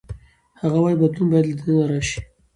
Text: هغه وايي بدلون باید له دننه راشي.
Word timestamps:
هغه 0.61 0.77
وايي 0.81 0.97
بدلون 1.01 1.27
باید 1.31 1.47
له 1.49 1.55
دننه 1.59 1.83
راشي. 1.91 2.19